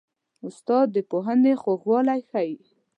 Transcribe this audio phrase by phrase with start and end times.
[0.47, 2.55] استاد د پوهنې خوږوالی ښيي.